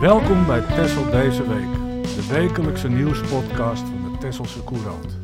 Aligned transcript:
Welkom 0.00 0.46
bij 0.46 0.60
Tessel 0.60 1.10
deze 1.10 1.48
week, 1.48 1.72
de 2.02 2.26
wekelijkse 2.30 2.88
nieuwspodcast 2.88 3.82
van 3.82 4.12
de 4.12 4.18
Tesselse 4.18 4.64
Courant. 4.64 5.18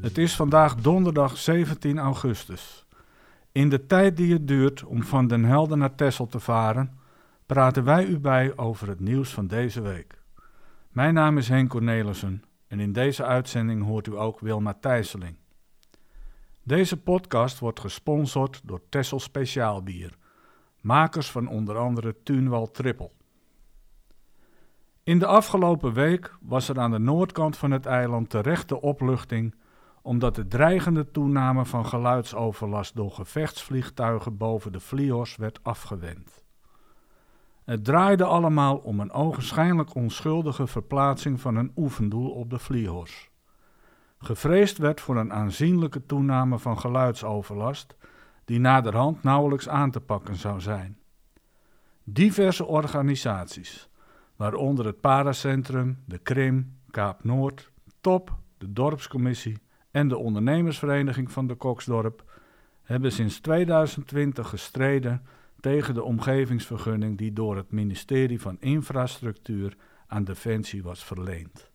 Het 0.00 0.18
is 0.18 0.36
vandaag 0.36 0.74
donderdag 0.74 1.36
17 1.36 1.98
augustus. 1.98 2.86
In 3.52 3.68
de 3.68 3.86
tijd 3.86 4.16
die 4.16 4.32
het 4.32 4.48
duurt 4.48 4.84
om 4.84 5.02
van 5.02 5.26
Den 5.26 5.44
Helder 5.44 5.76
naar 5.76 5.94
Tessel 5.94 6.26
te 6.26 6.40
varen, 6.40 6.98
praten 7.46 7.84
wij 7.84 8.06
u 8.06 8.18
bij 8.18 8.56
over 8.56 8.88
het 8.88 9.00
nieuws 9.00 9.34
van 9.34 9.46
deze 9.46 9.80
week. 9.80 10.22
Mijn 10.88 11.14
naam 11.14 11.38
is 11.38 11.48
Henk 11.48 11.70
Cornelissen 11.70 12.42
en 12.66 12.80
in 12.80 12.92
deze 12.92 13.24
uitzending 13.24 13.84
hoort 13.84 14.06
u 14.06 14.16
ook 14.18 14.40
Wilma 14.40 14.74
Thijsseling. 14.80 15.36
Deze 16.62 16.96
podcast 16.96 17.58
wordt 17.58 17.80
gesponsord 17.80 18.60
door 18.64 18.80
Tessel 18.88 19.20
Speciaalbier, 19.20 20.16
makers 20.80 21.30
van 21.30 21.48
onder 21.48 21.76
andere 21.76 22.16
Tunwal 22.22 22.70
Triple. 22.70 23.10
In 25.04 25.18
de 25.18 25.26
afgelopen 25.26 25.92
week 25.92 26.34
was 26.40 26.68
er 26.68 26.80
aan 26.80 26.90
de 26.90 26.98
noordkant 26.98 27.56
van 27.56 27.70
het 27.70 27.86
eiland 27.86 28.30
terechte 28.30 28.80
opluchting 28.80 29.54
omdat 30.02 30.34
de 30.34 30.46
dreigende 30.46 31.10
toename 31.10 31.64
van 31.64 31.86
geluidsoverlast 31.86 32.96
door 32.96 33.10
gevechtsvliegtuigen 33.10 34.36
boven 34.36 34.72
de 34.72 34.80
Vliehors 34.80 35.36
werd 35.36 35.58
afgewend. 35.62 36.44
Het 37.64 37.84
draaide 37.84 38.24
allemaal 38.24 38.76
om 38.76 39.00
een 39.00 39.12
ogenschijnlijk 39.12 39.94
onschuldige 39.94 40.66
verplaatsing 40.66 41.40
van 41.40 41.56
een 41.56 41.72
oefendoel 41.76 42.30
op 42.30 42.50
de 42.50 42.58
Vliehors. 42.58 43.30
Gevreesd 44.18 44.78
werd 44.78 45.00
voor 45.00 45.16
een 45.16 45.32
aanzienlijke 45.32 46.06
toename 46.06 46.58
van 46.58 46.78
geluidsoverlast, 46.78 47.96
die 48.44 48.58
naderhand 48.58 49.22
nauwelijks 49.22 49.68
aan 49.68 49.90
te 49.90 50.00
pakken 50.00 50.36
zou 50.36 50.60
zijn. 50.60 50.98
Diverse 52.04 52.64
organisaties, 52.64 53.88
waaronder 54.36 54.86
het 54.86 55.00
Paracentrum, 55.00 55.98
de 56.04 56.18
Krim, 56.18 56.76
Kaap 56.90 57.24
Noord, 57.24 57.70
TOP, 58.00 58.36
de 58.58 58.72
Dorpscommissie 58.72 59.58
en 59.90 60.08
de 60.08 60.16
ondernemersvereniging 60.16 61.30
van 61.30 61.46
de 61.46 61.54
Koksdorp, 61.54 62.24
hebben 62.82 63.12
sinds 63.12 63.40
2020 63.40 64.48
gestreden 64.48 65.22
tegen 65.60 65.94
de 65.94 66.02
omgevingsvergunning 66.02 67.18
die 67.18 67.32
door 67.32 67.56
het 67.56 67.70
ministerie 67.70 68.40
van 68.40 68.56
Infrastructuur 68.60 69.76
aan 70.06 70.24
Defensie 70.24 70.82
was 70.82 71.04
verleend. 71.04 71.70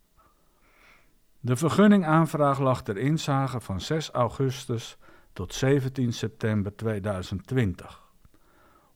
De 1.40 1.56
vergunningaanvraag 1.56 2.60
lag 2.60 2.84
ter 2.84 2.98
inzage 2.98 3.60
van 3.60 3.82
6 3.82 4.10
augustus 4.10 4.98
tot 5.34 5.54
17 5.54 6.14
september 6.14 6.76
2020. 6.76 8.09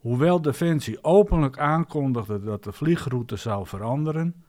Hoewel 0.03 0.41
Defensie 0.41 1.03
openlijk 1.03 1.57
aankondigde 1.57 2.43
dat 2.43 2.63
de 2.63 2.71
vliegroute 2.71 3.35
zou 3.35 3.67
veranderen, 3.67 4.43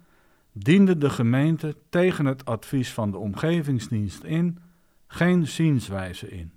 diende 0.53 0.99
de 0.99 1.11
gemeente 1.11 1.77
tegen 1.89 2.25
het 2.25 2.45
advies 2.45 2.93
van 2.93 3.11
de 3.11 3.19
omgevingsdienst 3.19 4.23
in 4.23 4.59
geen 5.07 5.47
zienswijze 5.47 6.29
in. 6.29 6.53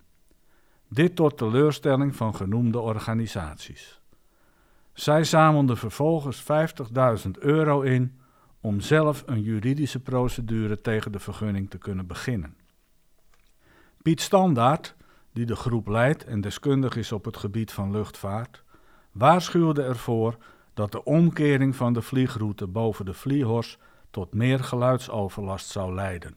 Dit 0.87 1.15
tot 1.15 1.37
teleurstelling 1.37 2.15
van 2.15 2.35
genoemde 2.35 2.79
organisaties. 2.79 4.01
Zij 4.93 5.23
zamelden 5.23 5.77
vervolgens 5.77 6.43
50.000 7.25 7.31
euro 7.39 7.81
in 7.81 8.19
om 8.61 8.79
zelf 8.79 9.23
een 9.25 9.41
juridische 9.41 9.99
procedure 9.99 10.81
tegen 10.81 11.11
de 11.11 11.19
vergunning 11.19 11.69
te 11.69 11.77
kunnen 11.77 12.07
beginnen. 12.07 12.55
Piet 14.01 14.21
Standaard, 14.21 14.95
die 15.33 15.45
de 15.45 15.55
groep 15.55 15.87
leidt 15.87 16.25
en 16.25 16.41
deskundig 16.41 16.95
is 16.95 17.11
op 17.11 17.25
het 17.25 17.37
gebied 17.37 17.71
van 17.71 17.91
luchtvaart, 17.91 18.65
waarschuwde 19.17 19.83
ervoor 19.83 20.37
dat 20.73 20.91
de 20.91 21.03
omkering 21.03 21.75
van 21.75 21.93
de 21.93 22.01
vliegroute 22.01 22.67
boven 22.67 23.05
de 23.05 23.13
Vliehors 23.13 23.77
tot 24.11 24.33
meer 24.33 24.63
geluidsoverlast 24.63 25.69
zou 25.69 25.93
leiden, 25.93 26.35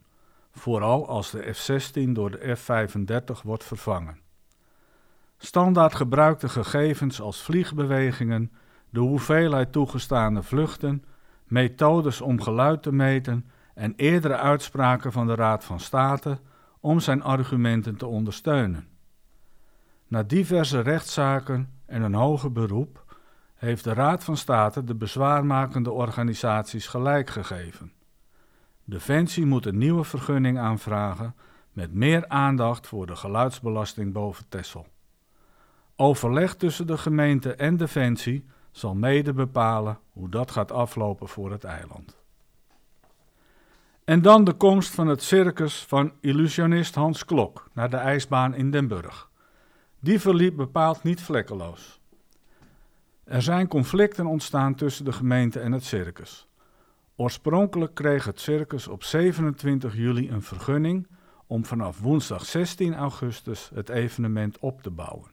vooral 0.53 1.09
als 1.09 1.31
de 1.31 1.53
F-16 1.53 2.11
door 2.13 2.31
de 2.31 2.57
F-35 2.57 3.43
wordt 3.43 3.65
vervangen. 3.65 4.19
Standaard 5.39 5.95
gebruikt 5.95 6.41
de 6.41 6.49
gegevens 6.49 7.21
als 7.21 7.43
vliegbewegingen, 7.43 8.53
de 8.91 9.01
hoeveelheid 9.01 9.73
toegestane 9.73 10.43
vluchten, 10.43 11.05
methodes 11.45 12.21
om 12.21 12.41
geluid 12.41 12.83
te 12.83 12.93
meten 12.93 13.51
en 13.75 13.93
eerdere 13.97 14.37
uitspraken 14.37 15.13
van 15.13 15.27
de 15.27 15.35
Raad 15.35 15.65
van 15.65 15.81
State 15.81 16.39
om 16.81 17.01
zijn 17.01 17.23
argumenten 17.23 17.97
te 17.97 18.07
ondersteunen. 18.07 18.89
Na 20.07 20.23
diverse 20.23 20.81
rechtszaken 20.81 21.80
en 21.91 22.03
een 22.03 22.15
hoger 22.15 22.53
beroep 22.53 23.05
heeft 23.55 23.85
de 23.85 23.93
Raad 23.93 24.25
van 24.25 24.37
State 24.37 24.85
de 24.85 24.95
bezwaarmakende 24.95 25.91
organisaties 25.91 26.87
gelijk 26.87 27.31
gegeven. 27.31 27.93
Defensie 28.85 29.47
moet 29.47 29.67
een 29.67 29.79
nieuwe 29.79 30.05
vergunning 30.05 30.59
aanvragen 30.59 31.35
met 31.73 31.95
meer 31.95 32.29
aandacht 32.29 32.87
voor 32.87 33.07
de 33.07 33.17
geluidsbelasting 33.17 34.13
boven 34.13 34.45
Texel. 34.49 34.87
Overleg 35.97 36.55
tussen 36.55 36.87
de 36.87 36.99
gemeente 36.99 37.55
en 37.55 37.77
Defensie 37.77 38.47
zal 38.71 38.95
mede 38.95 39.33
bepalen 39.33 39.99
hoe 40.13 40.29
dat 40.29 40.51
gaat 40.51 40.73
aflopen 40.73 41.29
voor 41.29 41.51
het 41.51 41.65
eiland. 41.65 42.17
En 44.05 44.23
dan 44.23 44.45
de 44.45 44.53
komst 44.53 44.95
van 44.95 45.07
het 45.07 45.23
circus 45.23 45.85
van 45.85 46.13
illusionist 46.21 46.95
Hans 46.95 47.25
Klok 47.25 47.69
naar 47.73 47.91
de 47.91 47.97
ijsbaan 47.97 48.55
in 48.55 48.71
Den 48.71 48.89
Burg. 48.89 49.30
Die 50.03 50.21
verliep 50.21 50.57
bepaald 50.57 51.03
niet 51.03 51.23
vlekkeloos. 51.23 52.01
Er 53.25 53.43
zijn 53.43 53.69
conflicten 53.69 54.27
ontstaan 54.27 54.75
tussen 54.75 55.05
de 55.05 55.13
gemeente 55.13 55.61
en 55.61 55.73
het 55.73 55.85
circus. 55.85 56.49
Oorspronkelijk 57.17 57.95
kreeg 57.95 58.25
het 58.25 58.41
circus 58.41 58.89
op 58.89 59.03
27 59.03 59.97
juli 59.97 60.31
een 60.31 60.43
vergunning 60.43 61.07
om 61.47 61.65
vanaf 61.65 62.01
woensdag 62.01 62.45
16 62.45 62.95
augustus 62.95 63.71
het 63.75 63.89
evenement 63.89 64.59
op 64.59 64.83
te 64.83 64.91
bouwen. 64.91 65.31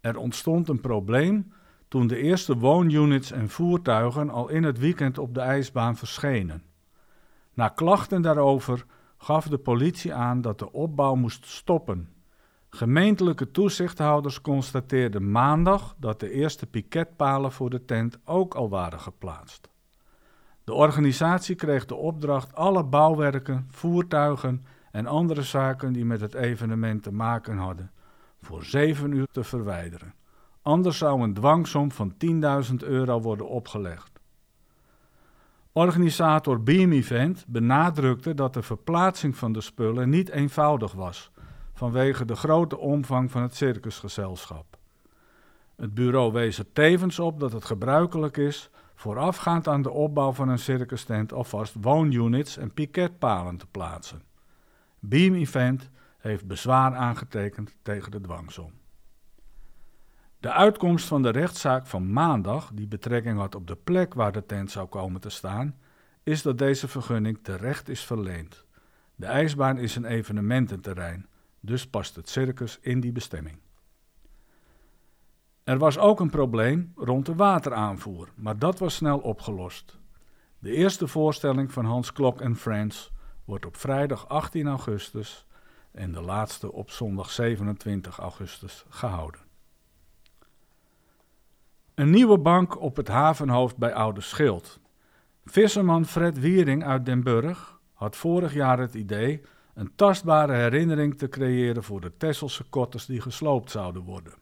Er 0.00 0.16
ontstond 0.16 0.68
een 0.68 0.80
probleem 0.80 1.52
toen 1.88 2.06
de 2.06 2.16
eerste 2.16 2.56
woonunits 2.56 3.30
en 3.30 3.48
voertuigen 3.48 4.30
al 4.30 4.48
in 4.48 4.62
het 4.62 4.78
weekend 4.78 5.18
op 5.18 5.34
de 5.34 5.40
ijsbaan 5.40 5.96
verschenen. 5.96 6.62
Na 7.54 7.68
klachten 7.68 8.22
daarover 8.22 8.84
gaf 9.16 9.48
de 9.48 9.58
politie 9.58 10.14
aan 10.14 10.40
dat 10.40 10.58
de 10.58 10.72
opbouw 10.72 11.14
moest 11.14 11.46
stoppen. 11.46 12.13
Gemeentelijke 12.74 13.50
toezichthouders 13.50 14.40
constateerden 14.40 15.30
maandag 15.30 15.94
dat 15.98 16.20
de 16.20 16.30
eerste 16.30 16.66
piketpalen 16.66 17.52
voor 17.52 17.70
de 17.70 17.84
tent 17.84 18.18
ook 18.24 18.54
al 18.54 18.68
waren 18.68 19.00
geplaatst. 19.00 19.68
De 20.64 20.72
organisatie 20.72 21.54
kreeg 21.54 21.86
de 21.86 21.94
opdracht 21.94 22.54
alle 22.54 22.84
bouwwerken, 22.84 23.66
voertuigen 23.70 24.64
en 24.90 25.06
andere 25.06 25.42
zaken 25.42 25.92
die 25.92 26.04
met 26.04 26.20
het 26.20 26.34
evenement 26.34 27.02
te 27.02 27.12
maken 27.12 27.56
hadden, 27.56 27.90
voor 28.42 28.64
zeven 28.64 29.12
uur 29.12 29.26
te 29.32 29.44
verwijderen. 29.44 30.14
Anders 30.62 30.98
zou 30.98 31.22
een 31.22 31.34
dwangsom 31.34 31.92
van 31.92 32.14
10.000 32.70 32.74
euro 32.76 33.20
worden 33.20 33.48
opgelegd. 33.48 34.20
Organisator 35.72 36.62
Beam 36.62 36.92
Event 36.92 37.44
benadrukte 37.48 38.34
dat 38.34 38.54
de 38.54 38.62
verplaatsing 38.62 39.36
van 39.36 39.52
de 39.52 39.60
spullen 39.60 40.08
niet 40.08 40.28
eenvoudig 40.28 40.92
was, 40.92 41.30
vanwege 41.74 42.24
de 42.24 42.36
grote 42.36 42.78
omvang 42.78 43.30
van 43.30 43.42
het 43.42 43.54
circusgezelschap. 43.54 44.78
Het 45.76 45.94
bureau 45.94 46.32
wees 46.32 46.58
er 46.58 46.72
tevens 46.72 47.18
op 47.18 47.40
dat 47.40 47.52
het 47.52 47.64
gebruikelijk 47.64 48.36
is 48.36 48.70
voorafgaand 48.94 49.68
aan 49.68 49.82
de 49.82 49.90
opbouw 49.90 50.32
van 50.32 50.48
een 50.48 50.58
circus 50.58 51.04
tent 51.04 51.32
alvast 51.32 51.74
woonunits 51.80 52.56
en 52.56 52.72
piketpalen 52.72 53.56
te 53.56 53.66
plaatsen. 53.66 54.22
Beam 54.98 55.34
Event 55.34 55.90
heeft 56.18 56.46
bezwaar 56.46 56.94
aangetekend 56.94 57.74
tegen 57.82 58.10
de 58.10 58.20
dwangsom. 58.20 58.72
De 60.40 60.52
uitkomst 60.52 61.06
van 61.06 61.22
de 61.22 61.30
rechtszaak 61.30 61.86
van 61.86 62.12
maandag, 62.12 62.70
die 62.74 62.86
betrekking 62.86 63.38
had 63.38 63.54
op 63.54 63.66
de 63.66 63.76
plek 63.84 64.14
waar 64.14 64.32
de 64.32 64.46
tent 64.46 64.70
zou 64.70 64.86
komen 64.86 65.20
te 65.20 65.30
staan, 65.30 65.76
is 66.22 66.42
dat 66.42 66.58
deze 66.58 66.88
vergunning 66.88 67.38
terecht 67.42 67.88
is 67.88 68.04
verleend. 68.04 68.64
De 69.14 69.26
ijsbaan 69.26 69.78
is 69.78 69.96
een 69.96 70.04
evenemententerrein, 70.04 71.26
dus 71.64 71.86
past 71.86 72.16
het 72.16 72.28
circus 72.28 72.78
in 72.80 73.00
die 73.00 73.12
bestemming. 73.12 73.58
Er 75.64 75.78
was 75.78 75.98
ook 75.98 76.20
een 76.20 76.30
probleem 76.30 76.92
rond 76.96 77.26
de 77.26 77.34
wateraanvoer, 77.34 78.28
maar 78.34 78.58
dat 78.58 78.78
was 78.78 78.94
snel 78.94 79.18
opgelost. 79.18 79.98
De 80.58 80.70
eerste 80.70 81.06
voorstelling 81.06 81.72
van 81.72 81.84
Hans 81.84 82.12
Klok 82.12 82.40
en 82.40 82.56
Friends 82.56 83.12
wordt 83.44 83.66
op 83.66 83.76
vrijdag 83.76 84.28
18 84.28 84.66
augustus 84.66 85.46
en 85.90 86.12
de 86.12 86.20
laatste 86.20 86.72
op 86.72 86.90
zondag 86.90 87.30
27 87.30 88.18
augustus 88.18 88.84
gehouden. 88.88 89.40
Een 91.94 92.10
nieuwe 92.10 92.38
bank 92.38 92.80
op 92.80 92.96
het 92.96 93.08
havenhoofd 93.08 93.76
bij 93.76 93.94
Oude 93.94 94.20
Schild. 94.20 94.80
Visserman 95.44 96.04
Fred 96.04 96.38
Wiering 96.40 96.84
uit 96.84 97.06
Den 97.06 97.22
Burg 97.22 97.80
had 97.92 98.16
vorig 98.16 98.54
jaar 98.54 98.78
het 98.78 98.94
idee 98.94 99.42
een 99.74 99.92
tastbare 99.94 100.54
herinnering 100.54 101.18
te 101.18 101.28
creëren 101.28 101.82
voor 101.82 102.00
de 102.00 102.16
Tesselse 102.16 102.64
kotters 102.64 103.06
die 103.06 103.20
gesloopt 103.20 103.70
zouden 103.70 104.02
worden. 104.02 104.34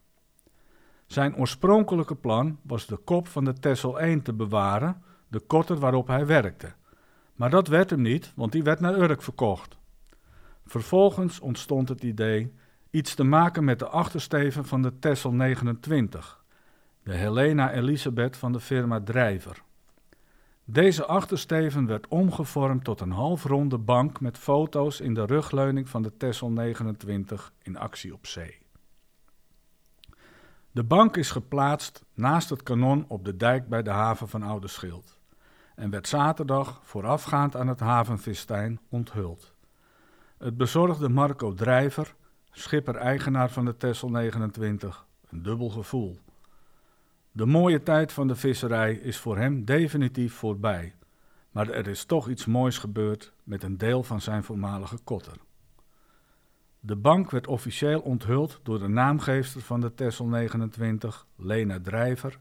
Zijn 1.06 1.36
oorspronkelijke 1.36 2.14
plan 2.14 2.58
was 2.62 2.86
de 2.86 2.96
kop 2.96 3.28
van 3.28 3.44
de 3.44 3.52
Tessel 3.52 4.00
1 4.00 4.22
te 4.22 4.32
bewaren, 4.32 5.02
de 5.28 5.40
kotter 5.40 5.78
waarop 5.78 6.06
hij 6.06 6.26
werkte. 6.26 6.72
Maar 7.34 7.50
dat 7.50 7.68
werd 7.68 7.90
hem 7.90 8.00
niet, 8.02 8.32
want 8.34 8.52
die 8.52 8.62
werd 8.62 8.80
naar 8.80 8.98
Urk 8.98 9.22
verkocht. 9.22 9.76
Vervolgens 10.66 11.40
ontstond 11.40 11.88
het 11.88 12.02
idee 12.02 12.52
iets 12.90 13.14
te 13.14 13.24
maken 13.24 13.64
met 13.64 13.78
de 13.78 13.88
achtersteven 13.88 14.64
van 14.64 14.82
de 14.82 14.98
Tessel 14.98 15.32
29, 15.32 16.44
de 17.02 17.14
Helena 17.14 17.72
Elisabeth 17.72 18.36
van 18.36 18.52
de 18.52 18.60
firma 18.60 19.00
Drijver. 19.00 19.62
Deze 20.64 21.06
achtersteven 21.06 21.86
werd 21.86 22.08
omgevormd 22.08 22.84
tot 22.84 23.00
een 23.00 23.10
halfronde 23.10 23.78
bank 23.78 24.20
met 24.20 24.38
foto's 24.38 25.00
in 25.00 25.14
de 25.14 25.26
rugleuning 25.26 25.88
van 25.88 26.02
de 26.02 26.16
Tessel 26.16 26.50
29 26.50 27.52
in 27.62 27.76
actie 27.76 28.12
op 28.12 28.26
zee. 28.26 28.60
De 30.70 30.84
bank 30.84 31.16
is 31.16 31.30
geplaatst 31.30 32.04
naast 32.14 32.50
het 32.50 32.62
kanon 32.62 33.04
op 33.08 33.24
de 33.24 33.36
dijk 33.36 33.68
bij 33.68 33.82
de 33.82 33.90
haven 33.90 34.28
van 34.28 34.42
Oude 34.42 34.68
Schild 34.68 35.18
en 35.74 35.90
werd 35.90 36.08
zaterdag 36.08 36.80
voorafgaand 36.82 37.56
aan 37.56 37.68
het 37.68 37.80
havenfestijn 37.80 38.80
onthuld. 38.88 39.54
Het 40.38 40.56
bezorgde 40.56 41.08
Marco 41.08 41.54
Drijver, 41.54 42.14
schipper-eigenaar 42.50 43.50
van 43.50 43.64
de 43.64 43.76
Tessel 43.76 44.08
29, 44.08 45.06
een 45.28 45.42
dubbel 45.42 45.68
gevoel. 45.68 46.18
De 47.34 47.46
mooie 47.46 47.82
tijd 47.82 48.12
van 48.12 48.28
de 48.28 48.36
visserij 48.36 48.94
is 48.94 49.18
voor 49.18 49.36
hem 49.36 49.64
definitief 49.64 50.34
voorbij, 50.34 50.94
maar 51.50 51.68
er 51.68 51.88
is 51.88 52.04
toch 52.04 52.28
iets 52.28 52.46
moois 52.46 52.78
gebeurd 52.78 53.32
met 53.44 53.62
een 53.62 53.78
deel 53.78 54.02
van 54.02 54.20
zijn 54.20 54.44
voormalige 54.44 54.98
kotter. 55.04 55.36
De 56.80 56.96
bank 56.96 57.30
werd 57.30 57.46
officieel 57.46 58.00
onthuld 58.00 58.60
door 58.62 58.78
de 58.78 58.88
naamgeefster 58.88 59.60
van 59.60 59.80
de 59.80 59.94
Tessel 59.94 60.26
29, 60.26 61.26
Lena 61.36 61.80
Drijver, 61.80 62.38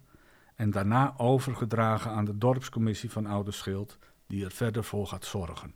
en 0.56 0.72
daarna 0.72 1.14
overgedragen 1.18 2.12
aan 2.12 2.26
de 2.26 2.38
dorpscommissie 2.38 3.12
van 3.12 3.26
Oude 3.26 3.52
Schild, 3.52 3.98
die 4.28 4.46
er 4.46 4.52
verder 4.52 4.84
voor 4.84 5.08
gaat 5.08 5.26
zorgen. 5.26 5.74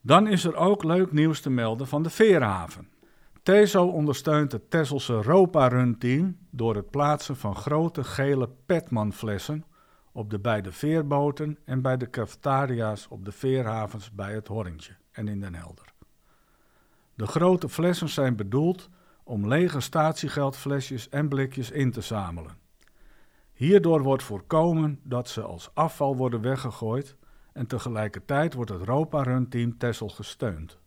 Dan 0.00 0.26
is 0.26 0.44
er 0.44 0.56
ook 0.56 0.84
leuk 0.84 1.12
nieuws 1.12 1.40
te 1.40 1.50
melden 1.50 1.86
van 1.86 2.02
de 2.02 2.10
Veerhaven. 2.10 2.88
TESO 3.42 3.86
ondersteunt 3.86 4.52
het 4.52 4.70
Tesselse 4.70 5.22
Ropa 5.22 5.68
Run 5.68 5.98
Team 5.98 6.38
door 6.50 6.74
het 6.74 6.90
plaatsen 6.90 7.36
van 7.36 7.56
grote 7.56 8.04
gele 8.04 8.48
Petman-flessen 8.66 9.64
op 10.12 10.30
de 10.30 10.38
beide 10.38 10.72
veerboten 10.72 11.58
en 11.64 11.82
bij 11.82 11.96
de 11.96 12.10
cafetaria's 12.10 13.06
op 13.10 13.24
de 13.24 13.32
veerhavens 13.32 14.10
bij 14.10 14.34
het 14.34 14.48
Horrentje 14.48 14.96
en 15.12 15.28
in 15.28 15.40
Den 15.40 15.54
Helder. 15.54 15.92
De 17.14 17.26
grote 17.26 17.68
flessen 17.68 18.08
zijn 18.08 18.36
bedoeld 18.36 18.88
om 19.24 19.48
lege 19.48 19.80
statiegeldflesjes 19.80 21.08
en 21.08 21.28
blikjes 21.28 21.70
in 21.70 21.90
te 21.90 22.00
zamelen. 22.00 22.56
Hierdoor 23.52 24.02
wordt 24.02 24.22
voorkomen 24.22 25.00
dat 25.02 25.28
ze 25.28 25.42
als 25.42 25.70
afval 25.74 26.16
worden 26.16 26.40
weggegooid 26.40 27.16
en 27.52 27.66
tegelijkertijd 27.66 28.54
wordt 28.54 28.70
het 28.70 28.82
Ropa 28.82 29.22
Run 29.22 29.48
Team 29.48 29.78
Tessel 29.78 30.08
gesteund. 30.08 30.80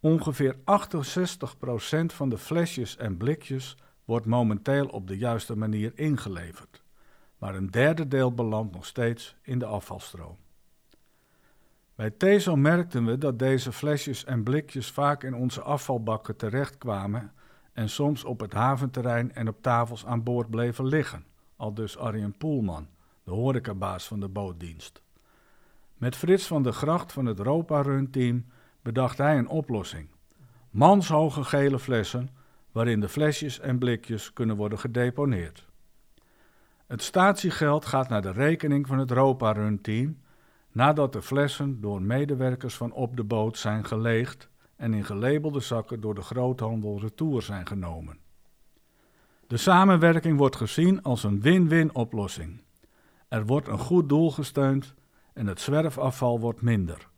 Ongeveer 0.00 0.56
68% 0.56 0.58
van 2.06 2.28
de 2.28 2.38
flesjes 2.38 2.96
en 2.96 3.16
blikjes 3.16 3.76
wordt 4.04 4.26
momenteel 4.26 4.86
op 4.86 5.06
de 5.06 5.18
juiste 5.18 5.56
manier 5.56 5.92
ingeleverd, 5.94 6.82
maar 7.38 7.54
een 7.54 7.70
derde 7.70 8.08
deel 8.08 8.32
belandt 8.34 8.74
nog 8.74 8.86
steeds 8.86 9.36
in 9.42 9.58
de 9.58 9.66
afvalstroom. 9.66 10.36
Bij 11.94 12.10
Tezo 12.10 12.56
merkten 12.56 13.04
we 13.04 13.18
dat 13.18 13.38
deze 13.38 13.72
flesjes 13.72 14.24
en 14.24 14.42
blikjes 14.42 14.90
vaak 14.90 15.22
in 15.22 15.34
onze 15.34 15.62
afvalbakken 15.62 16.36
terechtkwamen 16.36 17.32
en 17.72 17.88
soms 17.88 18.24
op 18.24 18.40
het 18.40 18.52
haventerrein 18.52 19.34
en 19.34 19.48
op 19.48 19.62
tafels 19.62 20.06
aan 20.06 20.22
boord 20.22 20.50
bleven 20.50 20.86
liggen, 20.86 21.24
al 21.56 21.74
dus 21.74 21.96
Arjen 21.96 22.36
Poelman, 22.36 22.88
de 23.24 23.30
horecabaas 23.30 24.06
van 24.06 24.20
de 24.20 24.28
bootdienst. 24.28 25.02
Met 25.94 26.16
Frits 26.16 26.46
van 26.46 26.62
der 26.62 26.72
Gracht 26.72 27.12
van 27.12 27.26
het 27.26 27.38
Ropa 27.38 27.80
Run 27.80 28.10
team 28.10 28.46
bedacht 28.88 29.18
hij 29.18 29.38
een 29.38 29.48
oplossing. 29.48 30.08
Manshoge 30.70 31.44
gele 31.44 31.78
flessen 31.78 32.28
waarin 32.72 33.00
de 33.00 33.08
flesjes 33.08 33.60
en 33.60 33.78
blikjes 33.78 34.32
kunnen 34.32 34.56
worden 34.56 34.78
gedeponeerd. 34.78 35.66
Het 36.86 37.02
statiegeld 37.02 37.86
gaat 37.86 38.08
naar 38.08 38.22
de 38.22 38.30
rekening 38.30 38.86
van 38.86 38.98
het 38.98 39.10
Ropa 39.10 39.52
Run 39.52 39.80
team 39.80 40.18
nadat 40.72 41.12
de 41.12 41.22
flessen 41.22 41.80
door 41.80 42.02
medewerkers 42.02 42.76
van 42.76 42.92
op 42.92 43.16
de 43.16 43.24
boot 43.24 43.58
zijn 43.58 43.84
geleegd 43.84 44.48
en 44.76 44.94
in 44.94 45.04
gelabelde 45.04 45.60
zakken 45.60 46.00
door 46.00 46.14
de 46.14 46.22
groothandel 46.22 47.00
retour 47.00 47.42
zijn 47.42 47.66
genomen. 47.66 48.18
De 49.46 49.56
samenwerking 49.56 50.38
wordt 50.38 50.56
gezien 50.56 51.02
als 51.02 51.24
een 51.24 51.40
win-win 51.40 51.94
oplossing. 51.94 52.62
Er 53.28 53.46
wordt 53.46 53.68
een 53.68 53.78
goed 53.78 54.08
doel 54.08 54.30
gesteund 54.30 54.94
en 55.32 55.46
het 55.46 55.60
zwerfafval 55.60 56.40
wordt 56.40 56.62
minder. 56.62 57.08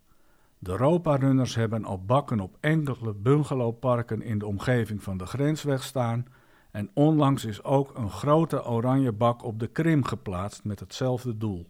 De 0.62 0.70
Europa-runners 0.70 1.54
hebben 1.54 1.84
al 1.84 2.04
bakken 2.04 2.40
op 2.40 2.56
enkele 2.60 3.14
bungalowparken 3.14 4.22
in 4.22 4.38
de 4.38 4.46
omgeving 4.46 5.02
van 5.02 5.16
de 5.16 5.26
grensweg 5.26 5.82
staan 5.82 6.26
en 6.70 6.90
onlangs 6.94 7.44
is 7.44 7.62
ook 7.62 7.96
een 7.96 8.10
grote 8.10 8.64
oranje 8.64 9.12
bak 9.12 9.44
op 9.44 9.58
de 9.58 9.66
Krim 9.66 10.04
geplaatst 10.04 10.64
met 10.64 10.80
hetzelfde 10.80 11.36
doel. 11.36 11.66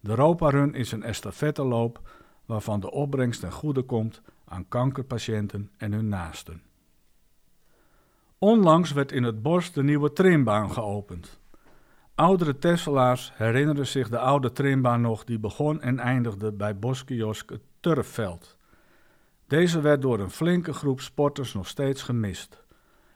De 0.00 0.10
Europa-run 0.10 0.74
is 0.74 0.92
een 0.92 1.02
estafetteloop 1.02 2.10
waarvan 2.46 2.80
de 2.80 2.90
opbrengst 2.90 3.40
ten 3.40 3.52
goede 3.52 3.82
komt 3.82 4.22
aan 4.44 4.68
kankerpatiënten 4.68 5.70
en 5.76 5.92
hun 5.92 6.08
naasten. 6.08 6.62
Onlangs 8.38 8.92
werd 8.92 9.12
in 9.12 9.22
het 9.22 9.42
bos 9.42 9.72
de 9.72 9.82
nieuwe 9.82 10.12
trimbaan 10.12 10.70
geopend. 10.70 11.39
Oudere 12.20 12.58
Tesselaars 12.58 13.32
herinneren 13.34 13.86
zich 13.86 14.08
de 14.08 14.18
oude 14.18 14.52
trimbaan 14.52 15.00
nog 15.00 15.24
die 15.24 15.38
begon 15.38 15.80
en 15.80 15.98
eindigde 15.98 16.52
bij 16.52 16.78
boskiosk 16.78 17.50
het 17.50 17.60
Turfveld. 17.80 18.56
Deze 19.46 19.80
werd 19.80 20.02
door 20.02 20.20
een 20.20 20.30
flinke 20.30 20.72
groep 20.72 21.00
sporters 21.00 21.54
nog 21.54 21.68
steeds 21.68 22.02
gemist. 22.02 22.64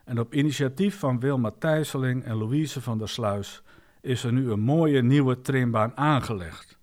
En 0.05 0.21
op 0.21 0.35
initiatief 0.35 0.99
van 0.99 1.21
Wilma 1.21 1.51
Thijsseling 1.59 2.25
en 2.25 2.37
Louise 2.37 2.81
van 2.81 2.99
der 2.99 3.09
Sluis 3.09 3.63
is 4.01 4.25
er 4.25 4.33
nu 4.33 4.51
een 4.51 4.61
mooie 4.61 5.03
nieuwe 5.03 5.41
trimbaan 5.41 5.97
aangelegd. 5.97 6.79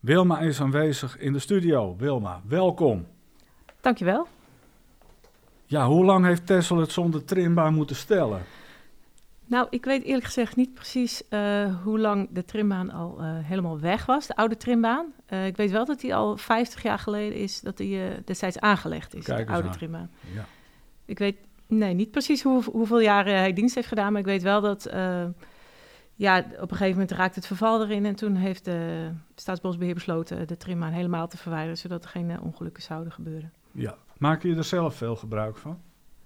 Wilma 0.00 0.40
is 0.40 0.60
aanwezig 0.60 1.18
in 1.18 1.32
de 1.32 1.38
studio. 1.38 1.96
Wilma, 1.96 2.42
welkom. 2.48 3.06
Dankjewel. 3.80 4.26
Ja, 5.66 5.86
hoe 5.86 6.04
lang 6.04 6.24
heeft 6.24 6.46
Tessel 6.46 6.76
het 6.76 6.92
zonder 6.92 7.24
trimbaan 7.24 7.74
moeten 7.74 7.96
stellen? 7.96 8.42
Nou, 9.46 9.66
ik 9.70 9.84
weet 9.84 10.02
eerlijk 10.02 10.24
gezegd 10.24 10.56
niet 10.56 10.74
precies 10.74 11.22
uh, 11.30 11.82
hoe 11.82 11.98
lang 11.98 12.28
de 12.32 12.44
trimbaan 12.44 12.90
al 12.90 13.16
uh, 13.20 13.26
helemaal 13.42 13.80
weg 13.80 14.06
was, 14.06 14.26
de 14.26 14.36
oude 14.36 14.56
trimbaan. 14.56 15.06
Uh, 15.28 15.46
ik 15.46 15.56
weet 15.56 15.70
wel 15.70 15.84
dat 15.84 16.00
die 16.00 16.14
al 16.14 16.36
50 16.36 16.82
jaar 16.82 16.98
geleden 16.98 17.38
is, 17.38 17.60
dat 17.60 17.76
die 17.76 18.00
destijds 18.24 18.58
aangelegd 18.58 19.14
is, 19.14 19.24
Kijk 19.24 19.46
de 19.46 19.52
oude 19.52 19.68
aan. 19.68 19.74
trimbaan. 19.74 20.10
Ja. 20.34 20.44
Ik 21.04 21.18
weet 21.18 21.36
nee, 21.66 21.94
niet 21.94 22.10
precies 22.10 22.42
hoe, 22.42 22.62
hoeveel 22.64 23.00
jaren 23.00 23.36
hij 23.38 23.52
dienst 23.52 23.74
heeft 23.74 23.88
gedaan, 23.88 24.12
maar 24.12 24.20
ik 24.20 24.26
weet 24.26 24.42
wel 24.42 24.60
dat 24.60 24.88
ja, 26.16 26.38
op 26.38 26.70
een 26.70 26.76
gegeven 26.76 27.00
moment 27.00 27.10
raakt 27.10 27.34
het 27.34 27.46
verval 27.46 27.82
erin. 27.82 28.06
En 28.06 28.14
toen 28.14 28.34
heeft 28.34 28.64
de 28.64 29.10
Staatsbosbeheer 29.34 29.94
besloten 29.94 30.46
de 30.46 30.56
trimbaan 30.56 30.92
helemaal 30.92 31.28
te 31.28 31.36
verwijderen, 31.36 31.78
zodat 31.78 32.04
er 32.04 32.10
geen 32.10 32.40
ongelukken 32.40 32.82
zouden 32.82 33.12
gebeuren. 33.12 33.52
Ja. 33.72 33.96
Maak 34.18 34.42
je 34.42 34.56
er 34.56 34.64
zelf 34.64 34.94
veel 34.94 35.16
gebruik 35.16 35.56
van? 35.56 35.78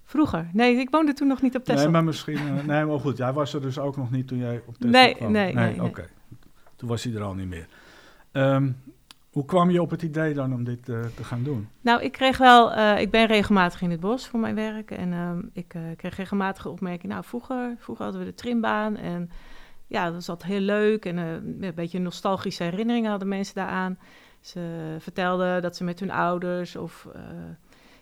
Vroeger. 0.09 0.49
Nee, 0.53 0.77
ik 0.77 0.91
woonde 0.91 1.13
toen 1.13 1.29
nog 1.29 1.43
niet 1.43 1.57
op 1.57 1.65
Texel. 1.65 1.83
Nee, 1.83 1.93
maar 1.93 2.05
misschien... 2.05 2.35
Uh, 2.35 2.65
nee, 2.65 2.85
maar 2.85 3.01
goed. 3.01 3.17
Jij 3.17 3.33
was 3.33 3.55
er 3.55 3.61
dus 3.61 3.79
ook 3.79 3.97
nog 3.97 4.11
niet 4.11 4.29
toen 4.29 4.39
jij 4.39 4.63
op 4.67 4.75
Texel 4.75 4.91
nee, 4.91 5.15
kwam? 5.15 5.33
Nee, 5.33 5.55
nee, 5.55 5.65
nee. 5.65 5.75
Oké. 5.75 5.85
Okay. 5.85 6.09
Toen 6.77 6.89
was 6.89 7.05
hij 7.05 7.15
er 7.15 7.23
al 7.23 7.35
niet 7.35 7.49
meer. 7.49 7.67
Um, 8.33 8.77
hoe 9.31 9.45
kwam 9.45 9.71
je 9.71 9.83
op 9.83 9.91
het 9.91 10.03
idee 10.03 10.35
dan 10.35 10.53
om 10.53 10.65
dit 10.65 10.89
uh, 10.89 11.01
te 11.15 11.25
gaan 11.25 11.43
doen? 11.43 11.69
Nou, 11.81 12.03
ik 12.03 12.13
kreeg 12.13 12.39
wel... 12.39 12.73
Uh, 12.77 13.01
ik 13.01 13.11
ben 13.11 13.27
regelmatig 13.27 13.83
in 13.83 13.91
het 13.91 14.01
bos 14.01 14.29
voor 14.29 14.41
mijn 14.41 14.55
werk. 14.55 14.91
En 14.91 15.13
um, 15.13 15.51
ik 15.53 15.75
kreeg 15.97 16.17
regelmatig 16.17 16.67
opmerkingen. 16.67 17.15
Nou, 17.15 17.25
vroeger, 17.25 17.77
vroeger 17.79 18.05
hadden 18.05 18.23
we 18.25 18.31
de 18.31 18.37
trimbaan. 18.37 18.97
En 18.97 19.31
ja, 19.87 20.05
dat 20.05 20.15
was 20.15 20.29
altijd 20.29 20.53
heel 20.53 20.61
leuk. 20.61 21.05
En 21.05 21.17
een 21.17 21.73
beetje 21.75 21.99
nostalgische 21.99 22.63
herinneringen 22.63 23.11
hadden 23.11 23.29
mensen 23.29 23.55
daaraan. 23.55 23.99
Ze 24.41 24.97
vertelden 24.99 25.63
dat 25.63 25.77
ze 25.77 25.85
met 25.85 26.01
hun 26.01 26.11
ouders 26.11 26.77
of... 26.77 27.09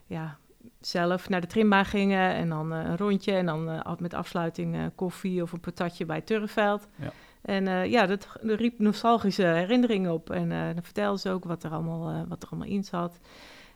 ja, 0.06 0.36
zelf 0.80 1.28
naar 1.28 1.40
de 1.40 1.46
trimbaan 1.46 1.84
gingen 1.84 2.34
en 2.34 2.48
dan 2.48 2.72
uh, 2.72 2.78
een 2.78 2.96
rondje 2.96 3.32
en 3.32 3.46
dan 3.46 3.68
uh, 3.68 3.96
met 3.98 4.14
afsluiting 4.14 4.76
uh, 4.76 4.84
koffie 4.94 5.42
of 5.42 5.52
een 5.52 5.60
patatje 5.60 6.06
bij 6.06 6.20
Turfveld. 6.20 6.86
Ja. 6.96 7.12
En 7.42 7.90
ja, 7.90 8.06
dat, 8.06 8.28
dat, 8.42 8.58
riep 8.58 8.78
nostalgische 8.78 9.42
herinneringen 9.42 10.12
op 10.12 10.30
en 10.30 10.48
dan 10.48 10.82
vertelde 10.82 11.18
ze 11.18 11.30
ook 11.30 11.44
wat 11.44 11.64
er, 11.64 11.70
allemaal, 11.70 12.26
wat 12.28 12.42
er 12.42 12.48
allemaal 12.48 12.68
in 12.68 12.84
zat. 12.84 13.18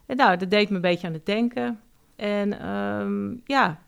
En 0.07 0.17
nou, 0.17 0.37
dat 0.37 0.51
deed 0.51 0.69
me 0.69 0.75
een 0.75 0.81
beetje 0.81 1.07
aan 1.07 1.13
het 1.13 1.27
denken. 1.27 1.81
En 2.17 2.69
um, 2.69 3.41
ja, 3.45 3.83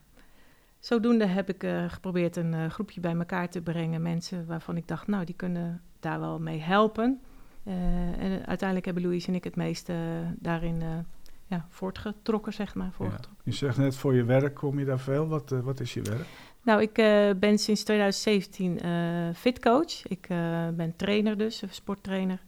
zodoende 0.79 1.25
heb 1.25 1.49
ik 1.49 1.65
geprobeerd 1.87 2.35
een 2.35 2.71
groepje 2.71 2.99
bij 2.99 3.15
elkaar 3.15 3.49
te 3.49 3.61
brengen. 3.61 4.01
Mensen 4.01 4.45
waarvan 4.45 4.77
ik 4.77 4.87
dacht, 4.87 5.07
nou, 5.07 5.25
die 5.25 5.35
kunnen 5.35 5.81
daar 5.99 6.19
wel 6.19 6.39
mee 6.39 6.59
helpen. 6.59 7.21
en 7.63 8.45
uiteindelijk 8.45 8.85
hebben 8.85 9.03
Louise 9.03 9.27
en 9.27 9.35
ik 9.35 9.43
het 9.43 9.55
meeste 9.55 9.93
daarin 10.39 11.05
ja, 11.53 11.65
voortgetrokken, 11.69 12.53
zeg 12.53 12.75
maar. 12.75 12.91
Voortgetrokken. 12.91 13.43
Je 13.43 13.51
zegt 13.51 13.77
net 13.77 13.95
voor 13.95 14.15
je 14.15 14.23
werk 14.23 14.53
kom 14.53 14.79
je 14.79 14.85
daar 14.85 14.99
veel. 14.99 15.27
Wat, 15.27 15.51
uh, 15.51 15.59
wat 15.59 15.79
is 15.79 15.93
je 15.93 16.01
werk? 16.01 16.25
Nou, 16.61 16.81
ik 16.81 16.97
uh, 16.97 17.29
ben 17.39 17.57
sinds 17.57 17.83
2017 17.83 18.85
uh, 18.85 19.33
fitcoach. 19.35 20.07
Ik 20.07 20.27
ben 20.73 20.93
trainer 20.95 21.37
dus, 21.37 21.63
sporttrainer. 21.69 22.41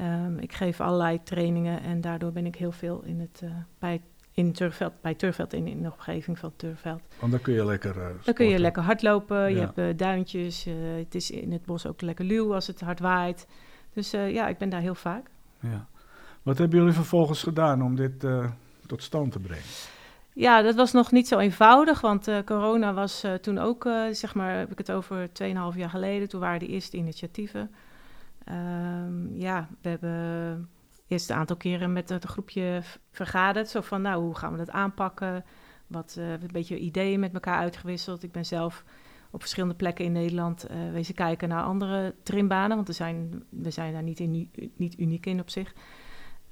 Um, 0.00 0.38
ik 0.38 0.52
geef 0.52 0.80
allerlei 0.80 1.22
trainingen 1.22 1.82
en 1.82 2.00
daardoor 2.00 2.32
ben 2.32 2.46
ik 2.46 2.56
heel 2.56 2.72
veel 2.72 3.02
in 3.04 3.20
het, 3.20 3.42
bij 3.78 4.00
in 4.32 4.52
Turfveld, 4.52 4.92
bij 5.00 5.14
Turfveld 5.14 5.52
in, 5.52 5.66
in 5.66 5.82
de 5.82 5.90
omgeving 5.92 6.38
van 6.38 6.52
Turfveld. 6.56 7.00
Want 7.18 7.32
dan 7.32 7.40
kun 7.40 7.54
je 7.54 7.64
lekker 7.64 7.96
uh, 7.96 8.06
Dan 8.24 8.34
kun 8.34 8.48
je 8.48 8.58
lekker 8.58 8.82
hardlopen, 8.82 9.50
je 9.50 9.60
hebt 9.60 9.78
uh, 9.78 9.96
duintjes, 9.96 10.66
uh, 10.66 10.74
het 10.96 11.14
is 11.14 11.30
in 11.30 11.52
het 11.52 11.64
bos 11.64 11.86
ook 11.86 12.00
lekker 12.00 12.24
luw 12.24 12.54
als 12.54 12.66
het 12.66 12.80
hard 12.80 13.00
waait. 13.00 13.46
Dus 13.92 14.10
ja, 14.10 14.48
ik 14.48 14.58
ben 14.58 14.68
daar 14.68 14.80
heel 14.80 14.94
vaak. 14.94 15.30
Ja. 15.60 15.88
Wat 16.42 16.58
hebben 16.58 16.78
jullie 16.78 16.94
vervolgens 16.94 17.42
gedaan 17.42 17.82
om 17.82 17.96
dit 17.96 18.26
tot 18.86 19.02
stand 19.02 19.32
te 19.32 19.38
brengen? 19.38 19.64
Ja, 20.32 20.62
dat 20.62 20.74
was 20.74 20.92
nog 20.92 21.12
niet 21.12 21.28
zo 21.28 21.38
eenvoudig, 21.38 22.00
want 22.00 22.30
corona 22.44 22.94
was 22.94 23.24
toen 23.40 23.58
ook, 23.58 23.88
zeg 24.10 24.34
maar, 24.34 24.58
heb 24.58 24.70
ik 24.70 24.78
het 24.78 24.92
over 24.92 25.28
2,5 25.28 25.76
jaar 25.76 25.90
geleden. 25.90 26.28
Toen 26.28 26.40
waren 26.40 26.58
de 26.58 26.66
eerste 26.66 26.96
initiatieven. 26.96 27.70
Um, 28.48 29.30
ja, 29.34 29.68
we 29.80 29.88
hebben 29.88 30.68
eerst 31.06 31.30
een 31.30 31.36
aantal 31.36 31.56
keren 31.56 31.92
met 31.92 32.08
het 32.08 32.24
groepje 32.24 32.82
vergaderd. 33.10 33.68
Zo 33.68 33.80
van, 33.80 34.02
nou, 34.02 34.22
hoe 34.22 34.36
gaan 34.36 34.52
we 34.52 34.58
dat 34.58 34.70
aanpakken? 34.70 35.44
Wat 35.86 36.16
een 36.18 36.48
beetje 36.52 36.78
ideeën 36.78 37.20
met 37.20 37.34
elkaar 37.34 37.58
uitgewisseld. 37.58 38.22
Ik 38.22 38.32
ben 38.32 38.46
zelf 38.46 38.84
op 39.30 39.40
verschillende 39.40 39.74
plekken 39.74 40.04
in 40.04 40.12
Nederland 40.12 40.70
uh, 40.70 40.92
wezen 40.92 41.14
kijken 41.14 41.48
naar 41.48 41.62
andere 41.62 42.14
trimbanen. 42.22 42.76
Want 42.76 42.88
er 42.88 42.94
zijn, 42.94 43.42
we 43.48 43.70
zijn 43.70 43.92
daar 43.92 44.02
niet, 44.02 44.20
in, 44.20 44.50
niet 44.76 44.98
uniek 44.98 45.26
in 45.26 45.40
op 45.40 45.50
zich. 45.50 45.74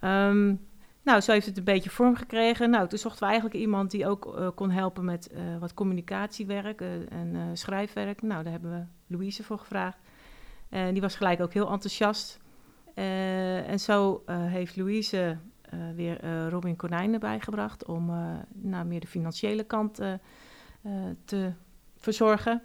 Um, 0.00 0.66
nou, 1.02 1.20
zo 1.20 1.32
heeft 1.32 1.46
het 1.46 1.58
een 1.58 1.64
beetje 1.64 1.90
vorm 1.90 2.16
gekregen. 2.16 2.70
Nou, 2.70 2.88
toen 2.88 2.98
zochten 2.98 3.20
we 3.20 3.26
eigenlijk 3.26 3.60
iemand 3.60 3.90
die 3.90 4.06
ook 4.06 4.38
uh, 4.38 4.48
kon 4.54 4.70
helpen 4.70 5.04
met 5.04 5.32
wat 5.60 5.74
communicatiewerk 5.74 6.80
en 7.08 7.50
schrijfwerk. 7.52 8.22
Nou, 8.22 8.42
daar 8.42 8.52
hebben 8.52 8.70
we 8.70 9.14
Louise 9.14 9.44
voor 9.44 9.58
gevraagd. 9.58 9.98
En 10.68 10.92
die 10.92 11.02
was 11.02 11.16
gelijk 11.16 11.40
ook 11.40 11.52
heel 11.52 11.70
enthousiast. 11.70 12.38
En 12.94 13.80
zo 13.80 14.22
heeft 14.26 14.76
Louise 14.76 15.36
weer 15.94 16.48
Robin 16.48 16.76
Konijn 16.76 17.12
erbij 17.12 17.40
gebracht 17.40 17.84
om 17.84 18.06
nou, 18.52 18.86
meer 18.86 19.00
de 19.00 19.06
financiële 19.06 19.64
kant 19.64 20.00
te 21.24 21.52
verzorgen. 21.96 22.62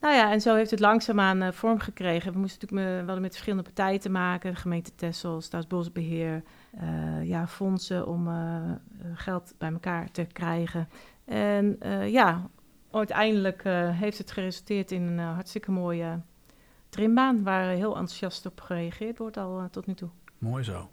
Nou 0.00 0.14
ja, 0.14 0.32
en 0.32 0.40
zo 0.40 0.54
heeft 0.54 0.70
het 0.70 0.80
langzaamaan 0.80 1.54
vorm 1.54 1.78
gekregen. 1.78 2.32
We 2.32 2.38
moesten 2.38 2.68
natuurlijk 2.70 3.06
wel 3.06 3.20
met 3.20 3.30
verschillende 3.32 3.64
partijen 3.64 4.00
te 4.00 4.10
maken. 4.10 4.56
Gemeente 4.56 4.94
Texel, 4.94 5.40
Staatsbosbeheer, 5.40 6.42
ja, 7.22 7.46
fondsen 7.46 8.06
om 8.06 8.28
geld 9.14 9.54
bij 9.58 9.72
elkaar 9.72 10.10
te 10.10 10.24
krijgen. 10.32 10.88
En 11.24 11.78
ja, 12.10 12.48
uiteindelijk 12.90 13.62
heeft 13.90 14.18
het 14.18 14.30
geresulteerd 14.30 14.90
in 14.90 15.02
een 15.02 15.18
hartstikke 15.18 15.70
mooie 15.70 16.20
trimbaan, 16.88 17.42
waar 17.42 17.68
heel 17.68 17.96
enthousiast 17.96 18.46
op 18.46 18.60
gereageerd 18.60 19.18
wordt 19.18 19.36
al 19.36 19.68
tot 19.70 19.86
nu 19.86 19.94
toe. 19.94 20.08
Mooi 20.38 20.64
zo. 20.64 20.90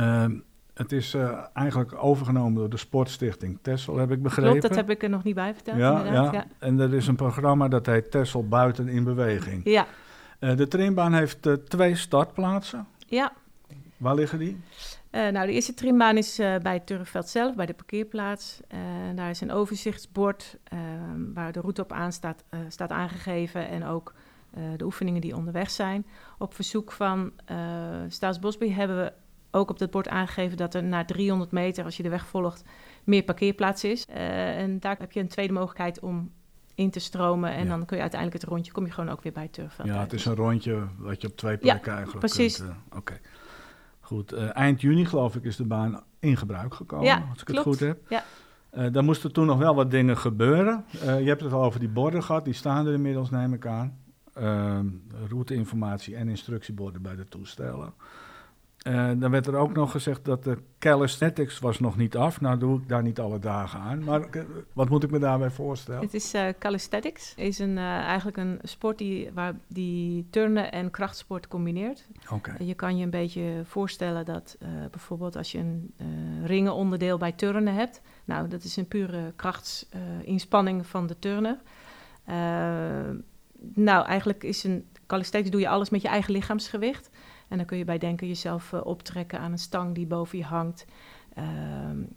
Uh, 0.00 0.26
het 0.74 0.92
is 0.92 1.14
uh, 1.14 1.38
eigenlijk 1.52 2.04
overgenomen 2.04 2.54
door 2.54 2.70
de 2.70 2.76
Sportstichting 2.76 3.58
Tessel, 3.62 3.96
heb 3.96 4.10
ik 4.10 4.22
begrepen. 4.22 4.50
Klopt, 4.50 4.68
dat 4.68 4.76
heb 4.76 4.90
ik 4.90 5.02
er 5.02 5.08
nog 5.08 5.24
niet 5.24 5.34
bij 5.34 5.54
verteld. 5.54 5.78
Ja, 5.78 6.04
ja. 6.04 6.32
ja. 6.32 6.44
en 6.58 6.78
er 6.78 6.94
is 6.94 7.06
een 7.06 7.16
programma 7.16 7.68
dat 7.68 7.86
heet 7.86 8.10
Tessel 8.10 8.48
Buiten 8.48 8.88
in 8.88 9.04
Beweging. 9.04 9.60
Ja. 9.64 9.86
Uh, 10.40 10.56
de 10.56 10.68
trimbaan 10.68 11.12
heeft 11.12 11.48
twee 11.68 11.94
startplaatsen. 11.94 12.86
Ja. 13.06 13.32
Waar 13.96 14.14
liggen 14.14 14.38
die? 14.38 14.60
nou, 15.10 15.46
de 15.46 15.52
eerste 15.52 15.74
trimbaan 15.74 16.16
is 16.16 16.36
bij 16.36 16.72
het 16.72 16.86
Turfveld 16.86 17.28
zelf, 17.28 17.54
bij 17.54 17.66
de 17.66 17.74
parkeerplaats. 17.74 18.60
daar 19.14 19.30
is 19.30 19.40
een 19.40 19.52
overzichtsbord 19.52 20.58
ehm, 20.64 21.32
waar 21.34 21.52
de 21.52 21.60
route 21.60 21.82
op 21.82 21.92
aan 21.92 22.12
staat, 22.12 22.44
staat 22.68 22.90
aangegeven 22.90 23.68
en 23.68 23.84
ook 23.84 24.14
de 24.76 24.84
oefeningen 24.84 25.20
die 25.20 25.36
onderweg 25.36 25.70
zijn. 25.70 26.06
Op 26.38 26.54
verzoek 26.54 26.92
van 26.92 27.32
Staatsbosbeheer 28.08 28.76
hebben 28.76 28.96
we 28.96 29.12
ook 29.54 29.70
op 29.70 29.78
dat 29.78 29.90
bord 29.90 30.08
aangegeven 30.08 30.56
dat 30.56 30.74
er 30.74 30.82
na 30.82 31.04
300 31.04 31.50
meter, 31.50 31.84
als 31.84 31.96
je 31.96 32.02
de 32.02 32.08
weg 32.08 32.26
volgt, 32.26 32.64
meer 33.04 33.22
parkeerplaats 33.22 33.84
is. 33.84 34.06
Uh, 34.08 34.60
en 34.60 34.80
daar 34.80 34.96
heb 34.98 35.12
je 35.12 35.20
een 35.20 35.28
tweede 35.28 35.52
mogelijkheid 35.52 36.00
om 36.00 36.30
in 36.74 36.90
te 36.90 37.00
stromen. 37.00 37.50
En 37.50 37.64
ja. 37.64 37.68
dan 37.68 37.84
kun 37.84 37.96
je 37.96 38.02
uiteindelijk 38.02 38.42
het 38.42 38.50
rondje, 38.50 38.72
kom 38.72 38.84
je 38.84 38.92
gewoon 38.92 39.10
ook 39.10 39.22
weer 39.22 39.32
bij 39.32 39.42
het 39.42 39.52
turfveld. 39.52 39.88
Ja, 39.88 40.00
het 40.00 40.12
is 40.12 40.24
een 40.24 40.34
rondje 40.34 40.86
wat 40.98 41.20
je 41.20 41.28
op 41.28 41.36
twee 41.36 41.56
plekken 41.56 41.90
ja, 41.90 41.96
eigenlijk 41.96 42.26
precies. 42.26 42.56
kunt. 42.56 42.70
Oké. 42.86 42.96
Okay. 42.96 43.20
Goed, 44.00 44.32
eind 44.32 44.80
juni 44.80 45.04
geloof 45.06 45.36
ik 45.36 45.44
is 45.44 45.56
de 45.56 45.64
baan 45.64 46.02
in 46.18 46.36
gebruik 46.36 46.74
gekomen, 46.74 47.06
ja, 47.06 47.26
als 47.30 47.40
ik 47.40 47.44
klopt. 47.44 47.64
het 47.64 47.74
goed 47.74 47.86
heb. 47.86 47.98
Ja. 48.08 48.24
Uh, 48.72 48.92
dan 48.92 49.04
moesten 49.04 49.32
toen 49.32 49.46
nog 49.46 49.58
wel 49.58 49.74
wat 49.74 49.90
dingen 49.90 50.18
gebeuren. 50.18 50.84
Uh, 50.94 51.20
je 51.20 51.28
hebt 51.28 51.42
het 51.42 51.52
al 51.52 51.64
over 51.64 51.80
die 51.80 51.88
borden 51.88 52.22
gehad, 52.22 52.44
die 52.44 52.54
staan 52.54 52.86
er 52.86 52.92
inmiddels, 52.92 53.30
neem 53.30 53.52
ik 53.52 53.66
aan 53.66 53.98
uh, 54.38 54.78
routeinformatie 55.28 56.16
en 56.16 56.28
instructieborden 56.28 57.02
bij 57.02 57.16
de 57.16 57.24
toestellen. 57.24 57.94
Uh, 58.84 59.10
dan 59.16 59.30
werd 59.30 59.46
er 59.46 59.56
ook 59.56 59.74
nog 59.74 59.90
gezegd 59.90 60.24
dat 60.24 60.44
de 60.44 60.58
calisthenics 60.78 61.58
was 61.58 61.80
nog 61.80 61.96
niet 61.96 62.16
af. 62.16 62.40
Nou 62.40 62.58
doe 62.58 62.80
ik 62.80 62.88
daar 62.88 63.02
niet 63.02 63.20
alle 63.20 63.38
dagen 63.38 63.80
aan. 63.80 64.04
Maar 64.04 64.28
wat 64.72 64.88
moet 64.88 65.02
ik 65.02 65.10
me 65.10 65.18
daarbij 65.18 65.50
voorstellen? 65.50 66.00
Het 66.00 66.14
is 66.14 66.34
uh, 66.34 66.48
calisthenics. 66.58 67.34
is 67.36 67.58
een, 67.58 67.78
eigenlijk 67.78 68.36
een 68.36 68.58
sport 68.62 68.98
die, 68.98 69.30
waar, 69.32 69.54
die 69.68 70.26
turnen 70.30 70.72
en 70.72 70.90
krachtsport 70.90 71.48
combineert. 71.48 72.08
Okay. 72.30 72.54
Je 72.58 72.74
kan 72.74 72.96
je 72.96 73.04
een 73.04 73.10
beetje 73.10 73.62
voorstellen 73.64 74.24
dat 74.24 74.58
bijvoorbeeld 74.90 75.36
als 75.36 75.52
je 75.52 75.58
een 75.58 75.92
ringenonderdeel 76.44 77.18
bij 77.18 77.32
turnen 77.32 77.74
hebt. 77.74 78.00
Nou, 78.24 78.48
dat 78.48 78.62
is 78.62 78.76
een 78.76 78.88
pure 78.88 79.32
krachtsinspanning 79.36 80.86
van 80.86 81.06
de 81.06 81.18
turner 81.18 81.58
nou, 83.74 84.06
eigenlijk 84.06 84.42
is 84.42 84.64
een 84.64 84.86
calisthenics 85.06 85.50
doe 85.50 85.60
je 85.60 85.68
alles 85.68 85.90
met 85.90 86.02
je 86.02 86.08
eigen 86.08 86.32
lichaamsgewicht. 86.32 87.10
En 87.54 87.60
dan 87.60 87.68
kun 87.68 87.78
je 87.78 87.84
bij 87.84 87.98
denken 87.98 88.26
jezelf 88.26 88.72
uh, 88.72 88.80
optrekken 88.84 89.38
aan 89.38 89.52
een 89.52 89.58
stang 89.58 89.94
die 89.94 90.06
boven 90.06 90.38
je 90.38 90.44
hangt. 90.44 90.86
Uh, 91.38 91.44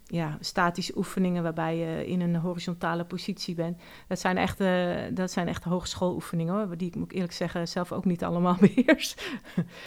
ja, 0.04 0.36
statische 0.40 0.92
oefeningen 0.96 1.42
waarbij 1.42 1.76
je 1.76 2.06
in 2.06 2.20
een 2.20 2.36
horizontale 2.36 3.04
positie 3.04 3.54
bent. 3.54 3.80
Dat 4.08 4.18
zijn 4.18 4.36
echt, 4.36 4.60
uh, 4.60 4.94
dat 5.10 5.30
zijn 5.30 5.48
echt 5.48 5.64
hogeschooloefeningen 5.64 6.54
hoor, 6.54 6.76
die 6.76 6.88
ik 6.88 6.94
moet 6.94 7.12
eerlijk 7.12 7.32
zeggen 7.32 7.68
zelf 7.68 7.92
ook 7.92 8.04
niet 8.04 8.24
allemaal 8.24 8.56
beheers. 8.60 9.16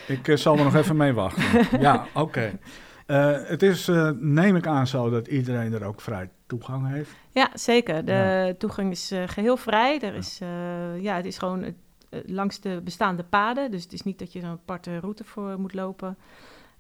Ik 0.07 0.27
uh, 0.27 0.35
zal 0.35 0.57
er 0.57 0.63
nog 0.63 0.75
even 0.75 0.97
mee 0.97 1.13
wachten. 1.13 1.43
ja, 1.81 2.05
oké. 2.13 2.59
Okay. 3.05 3.45
het 3.47 3.63
is, 3.63 3.89
neem 4.19 4.55
ik 4.55 4.67
aan 4.67 4.87
zo, 4.87 5.09
dat 5.09 5.27
iedereen 5.27 5.73
er 5.73 5.83
ook 5.83 6.01
vrij 6.01 6.29
toegang 6.47 6.87
heeft. 6.87 7.11
Ja, 7.31 7.49
zeker. 7.53 8.05
De 8.05 8.11
ja. 8.11 8.53
toegang 8.53 8.91
is 8.91 9.11
geheel 9.25 9.57
vrij. 9.57 9.99
Er 9.99 10.15
is, 10.15 10.39
ja, 10.99 11.15
het 11.15 11.25
is 11.25 11.37
gewoon 11.37 11.73
langs 12.25 12.59
de 12.59 12.81
bestaande 12.83 13.23
paden. 13.23 13.71
Dus 13.71 13.83
het 13.83 13.93
is 13.93 14.03
niet 14.03 14.19
dat 14.19 14.33
je 14.33 14.39
een 14.39 14.45
aparte 14.45 14.99
route 14.99 15.23
voor 15.23 15.59
moet 15.59 15.73
lopen. 15.73 16.17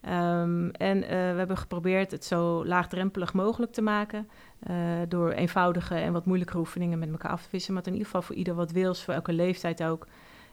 Um, 0.05 0.71
en 0.71 0.97
uh, 0.97 1.09
we 1.09 1.15
hebben 1.15 1.57
geprobeerd 1.57 2.11
het 2.11 2.25
zo 2.25 2.65
laagdrempelig 2.65 3.33
mogelijk 3.33 3.71
te 3.71 3.81
maken. 3.81 4.29
Uh, 4.69 4.75
door 5.07 5.31
eenvoudige 5.31 5.95
en 5.95 6.13
wat 6.13 6.25
moeilijke 6.25 6.57
oefeningen 6.57 6.99
met 6.99 7.09
elkaar 7.09 7.31
af 7.31 7.43
te 7.43 7.47
wisselen. 7.51 7.75
Maar 7.75 7.85
in 7.85 7.91
ieder 7.91 8.07
geval 8.07 8.21
voor 8.21 8.35
ieder 8.35 8.55
wat 8.55 8.71
wils, 8.71 9.03
voor 9.03 9.13
elke 9.13 9.33
leeftijd 9.33 9.83
ook. 9.83 10.07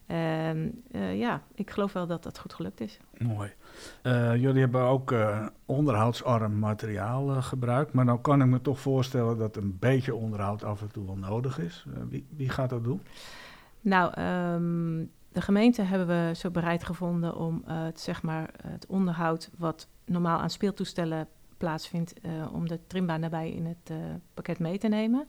Uh, 0.06 1.18
ja, 1.18 1.42
ik 1.54 1.70
geloof 1.70 1.92
wel 1.92 2.06
dat 2.06 2.22
dat 2.22 2.38
goed 2.38 2.54
gelukt 2.54 2.80
is. 2.80 2.98
Mooi. 3.18 3.52
jullie 4.40 4.60
hebben 4.60 4.82
ook 4.82 5.14
onderhoudsarm 5.66 6.58
materiaal 6.58 7.42
gebruikt. 7.42 7.92
Maar 7.92 8.06
dan 8.06 8.20
kan 8.20 8.40
ik 8.40 8.46
me 8.46 8.60
toch 8.60 8.80
voorstellen 8.80 9.38
dat 9.38 9.56
een 9.56 9.76
beetje 9.78 10.14
onderhoud 10.14 10.64
af 10.64 10.80
en 10.80 10.92
toe 10.92 11.06
wel 11.06 11.16
nodig 11.16 11.58
is. 11.58 11.86
wie, 12.08 12.26
wie 12.36 12.48
gaat 12.48 12.70
dat 12.70 12.84
doen? 12.84 13.02
Nou, 13.80 14.20
um, 14.20 15.10
de 15.32 15.40
gemeente 15.40 15.82
hebben 15.82 16.06
we 16.06 16.34
zo 16.34 16.50
bereid 16.50 16.84
gevonden 16.84 17.36
om 17.36 17.64
uh, 17.68 17.84
het, 17.84 18.00
zeg 18.00 18.22
maar, 18.22 18.50
het 18.62 18.86
onderhoud 18.86 19.50
wat 19.58 19.88
normaal 20.04 20.38
aan 20.38 20.50
speeltoestellen 20.50 21.28
plaatsvindt, 21.56 22.14
uh, 22.22 22.54
om 22.54 22.68
de 22.68 22.80
trimbaan 22.86 23.20
daarbij 23.20 23.50
in 23.50 23.66
het 23.66 23.90
uh, 23.90 23.96
pakket 24.34 24.58
mee 24.58 24.78
te 24.78 24.88
nemen. 24.88 25.28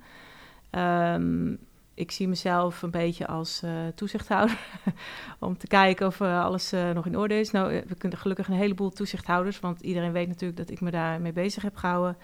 Um, 0.72 1.60
ik 1.94 2.12
zie 2.12 2.28
mezelf 2.28 2.82
een 2.82 2.92
beetje 2.92 3.28
als 3.28 3.64
toezichthouder 3.96 4.60
om 5.40 5.58
te 5.58 5.68
kijken 5.68 6.08
of 6.08 6.22
alles 6.22 6.72
nog 6.94 7.06
in 7.06 7.18
orde 7.18 7.40
is. 7.40 7.52
Nou, 7.52 7.84
we 7.88 7.96
kunnen 7.96 8.18
gelukkig 8.18 8.48
een 8.48 8.54
heleboel 8.54 8.90
toezichthouders, 8.90 9.60
want 9.60 9.82
iedereen 9.82 10.12
weet 10.12 10.28
natuurlijk 10.28 10.58
dat 10.60 10.70
ik 10.70 10.82
me 10.82 10.92
daarmee 10.92 11.34
bezig 11.34 11.64
heb 11.64 11.76
gehouden. 11.76 12.18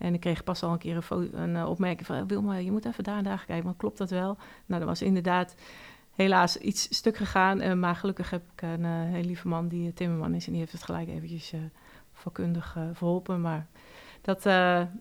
En 0.00 0.14
ik 0.14 0.20
kreeg 0.20 0.44
pas 0.44 0.62
al 0.62 0.72
een 0.72 0.78
keer 0.78 1.06
een, 1.08 1.38
een 1.38 1.66
opmerking 1.66 2.06
van... 2.06 2.26
Wilma, 2.26 2.54
je 2.54 2.70
moet 2.70 2.84
even 2.84 3.04
daar 3.04 3.16
en 3.16 3.24
daar 3.24 3.44
kijken, 3.46 3.64
want 3.64 3.76
klopt 3.76 3.98
dat 3.98 4.10
wel? 4.10 4.36
Nou, 4.66 4.80
dat 4.80 4.88
was 4.88 5.02
inderdaad 5.02 5.54
helaas 6.12 6.56
iets 6.56 6.96
stuk 6.96 7.16
gegaan. 7.16 7.62
Uh, 7.62 7.72
maar 7.72 7.96
gelukkig 7.96 8.30
heb 8.30 8.42
ik 8.52 8.62
een 8.62 8.80
uh, 8.80 8.88
heel 8.90 9.24
lieve 9.24 9.48
man 9.48 9.68
die 9.68 9.92
timmerman 9.92 10.34
is. 10.34 10.46
En 10.46 10.50
die 10.50 10.60
heeft 10.60 10.72
het 10.72 10.82
gelijk 10.82 11.08
eventjes 11.08 11.52
vakkundig 12.12 12.76
verholpen. 12.92 13.40
Maar 13.40 13.66
dat 14.20 14.42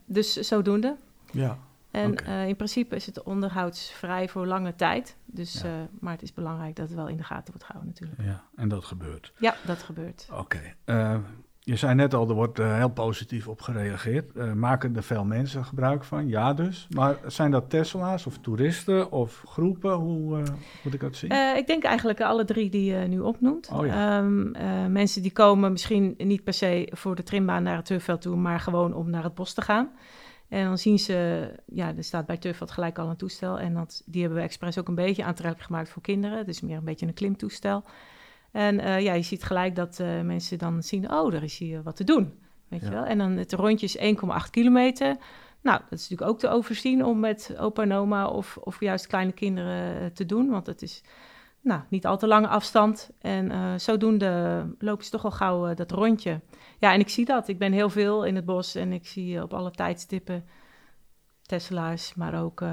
dus 0.05 0.33
zodoende. 0.33 0.95
Ja. 1.31 1.57
En 1.91 2.11
okay. 2.11 2.47
in 2.47 2.55
principe 2.55 2.95
is 2.95 3.05
het 3.05 3.23
onderhoudsvrij 3.23 4.29
voor 4.29 4.47
lange 4.47 4.75
tijd. 4.75 5.17
Dus, 5.25 5.61
ja. 5.61 5.87
maar 5.99 6.13
het 6.13 6.21
is 6.21 6.33
belangrijk 6.33 6.75
dat 6.75 6.87
het 6.87 6.97
wel 6.97 7.07
in 7.07 7.17
de 7.17 7.23
gaten 7.23 7.53
wordt 7.53 7.63
gehouden 7.63 7.93
natuurlijk. 7.93 8.21
Ja, 8.21 8.43
en 8.55 8.67
dat 8.67 8.83
gebeurt. 8.85 9.33
Ja, 9.37 9.55
dat 9.65 9.83
gebeurt. 9.83 10.27
Oké. 10.31 10.75
Okay. 10.85 11.21
Je 11.69 11.75
zei 11.75 11.95
net 11.95 12.13
al, 12.13 12.29
er 12.29 12.35
wordt 12.35 12.59
uh, 12.59 12.75
heel 12.75 12.89
positief 12.89 13.47
op 13.47 13.61
gereageerd. 13.61 14.31
Uh, 14.35 14.53
maken 14.53 14.95
er 14.95 15.03
veel 15.03 15.23
mensen 15.23 15.65
gebruik 15.65 16.03
van? 16.03 16.27
Ja 16.27 16.53
dus. 16.53 16.87
Maar 16.89 17.17
zijn 17.25 17.51
dat 17.51 17.69
Tesla's 17.69 18.25
of 18.25 18.37
toeristen 18.37 19.11
of 19.11 19.43
groepen? 19.45 19.93
Hoe 19.93 20.39
uh, 20.39 20.43
moet 20.83 20.93
ik 20.93 20.99
dat 20.99 21.15
zien? 21.15 21.31
ik 21.57 21.67
denk 21.67 21.83
eigenlijk 21.83 22.21
alle 22.21 22.45
drie 22.45 22.69
die 22.69 22.93
je 22.93 23.07
nu 23.07 23.19
opnoemt. 23.19 23.69
Oh, 23.71 23.85
ja. 23.85 24.17
um, 24.17 24.51
mensen 24.91 25.21
die 25.21 25.31
komen 25.31 25.71
misschien 25.71 26.15
niet 26.17 26.43
per 26.43 26.53
se 26.53 26.87
voor 26.91 27.15
de 27.15 27.23
trimbaan 27.23 27.63
naar 27.63 27.75
het 27.75 27.85
turfveld 27.85 28.21
toe... 28.21 28.35
maar 28.35 28.59
gewoon 28.59 28.93
om 28.93 29.09
naar 29.09 29.23
het 29.23 29.35
bos 29.35 29.53
te 29.53 29.61
gaan. 29.61 29.89
En 30.47 30.65
dan 30.65 30.77
zien 30.77 30.99
ze, 30.99 31.49
ja, 31.65 31.95
er 31.97 32.03
staat 32.03 32.25
bij 32.25 32.37
Turfveld 32.37 32.71
gelijk 32.71 32.97
al 32.97 33.09
een 33.09 33.15
toestel. 33.15 33.59
En 33.59 33.73
dat, 33.73 34.03
die 34.05 34.21
hebben 34.21 34.39
we 34.39 34.45
expres 34.45 34.77
ook 34.79 34.87
een 34.87 34.95
beetje 34.95 35.23
aantrekkelijk 35.23 35.65
gemaakt 35.65 35.89
voor 35.89 36.01
kinderen. 36.01 36.37
Het 36.37 36.47
is 36.47 36.61
meer 36.61 36.77
een 36.77 36.83
beetje 36.83 37.07
een 37.07 37.13
klimtoestel. 37.13 37.83
En 38.51 38.79
uh, 38.79 39.01
ja, 39.01 39.13
je 39.13 39.21
ziet 39.21 39.43
gelijk 39.43 39.75
dat 39.75 39.99
uh, 40.01 40.21
mensen 40.21 40.57
dan 40.57 40.83
zien, 40.83 41.11
oh, 41.11 41.33
er 41.33 41.43
is 41.43 41.57
hier 41.57 41.83
wat 41.83 41.95
te 41.95 42.03
doen. 42.03 42.33
Weet 42.67 42.81
ja. 42.81 42.87
je 42.87 42.93
wel? 42.93 43.03
En 43.03 43.17
dan 43.17 43.31
het 43.31 43.53
rondje 43.53 43.85
is 43.85 43.97
1,8 43.97 44.49
kilometer. 44.49 45.17
Nou, 45.61 45.79
dat 45.89 45.99
is 45.99 46.09
natuurlijk 46.09 46.31
ook 46.31 46.39
te 46.39 46.49
overzien 46.49 47.05
om 47.05 47.19
met 47.19 47.55
opa 47.59 47.81
en 47.81 47.93
oma 47.93 48.27
of, 48.27 48.57
of 48.57 48.79
juist 48.79 49.07
kleine 49.07 49.31
kinderen 49.31 50.01
uh, 50.01 50.07
te 50.07 50.25
doen. 50.25 50.49
Want 50.49 50.65
het 50.65 50.81
is 50.81 51.03
nou, 51.61 51.81
niet 51.89 52.05
al 52.05 52.17
te 52.17 52.27
lange 52.27 52.47
afstand. 52.47 53.09
En 53.19 53.79
zodoende 53.79 54.65
loop 54.79 55.01
je 55.01 55.09
toch 55.09 55.23
al 55.23 55.31
gauw 55.31 55.73
dat 55.73 55.91
rondje. 55.91 56.41
Ja, 56.79 56.93
en 56.93 56.99
ik 56.99 57.09
zie 57.09 57.25
dat. 57.25 57.47
Ik 57.47 57.57
ben 57.57 57.71
heel 57.71 57.89
veel 57.89 58.25
in 58.25 58.35
het 58.35 58.45
bos 58.45 58.75
en 58.75 58.93
ik 58.93 59.07
zie 59.07 59.43
op 59.43 59.53
alle 59.53 59.71
tijdstippen 59.71 60.45
Tesla's, 61.41 62.13
maar 62.15 62.43
ook 62.43 62.63